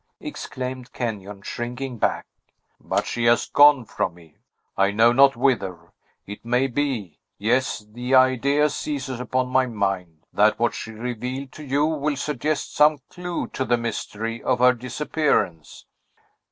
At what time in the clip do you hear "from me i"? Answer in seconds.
3.85-4.89